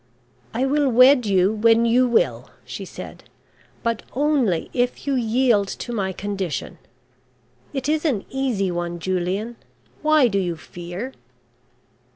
"I 0.51 0.65
will 0.65 0.89
wed 0.89 1.27
you 1.27 1.53
when 1.53 1.85
you 1.85 2.07
will," 2.07 2.49
she 2.65 2.85
said, 2.85 3.25
"but 3.83 4.01
only 4.13 4.71
if 4.73 5.05
you 5.05 5.13
yield 5.13 5.67
to 5.67 5.93
my 5.93 6.11
condition. 6.11 6.79
It 7.71 7.87
is 7.87 8.03
an 8.03 8.25
easy 8.31 8.71
one, 8.71 8.97
Julian. 8.97 9.57
Why 10.01 10.27
do 10.27 10.39
you 10.39 10.55
fear?" 10.55 11.13